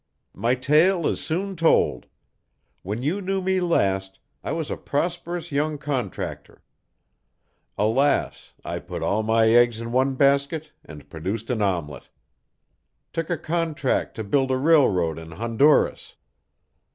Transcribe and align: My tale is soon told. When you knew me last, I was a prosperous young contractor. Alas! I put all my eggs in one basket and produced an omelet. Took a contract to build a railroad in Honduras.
My 0.33 0.55
tale 0.55 1.05
is 1.05 1.23
soon 1.23 1.55
told. 1.55 2.07
When 2.81 3.03
you 3.03 3.21
knew 3.21 3.39
me 3.39 3.59
last, 3.61 4.17
I 4.43 4.51
was 4.51 4.71
a 4.71 4.75
prosperous 4.75 5.51
young 5.51 5.77
contractor. 5.77 6.63
Alas! 7.77 8.53
I 8.65 8.79
put 8.79 9.03
all 9.03 9.21
my 9.21 9.49
eggs 9.49 9.79
in 9.79 9.91
one 9.91 10.15
basket 10.15 10.71
and 10.83 11.07
produced 11.07 11.51
an 11.51 11.61
omelet. 11.61 12.09
Took 13.13 13.29
a 13.29 13.37
contract 13.37 14.15
to 14.15 14.23
build 14.23 14.49
a 14.49 14.57
railroad 14.57 15.19
in 15.19 15.33
Honduras. 15.33 16.15